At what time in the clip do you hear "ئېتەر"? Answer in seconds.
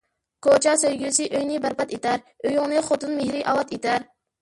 1.99-2.27, 3.81-4.13